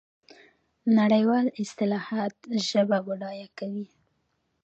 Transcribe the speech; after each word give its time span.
نړیوالې 0.97 1.51
اصطلاحات 1.61 2.35
ژبه 2.67 2.97
بډایه 3.07 3.47
کوي. 3.57 3.85